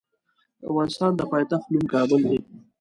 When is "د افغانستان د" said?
0.59-1.21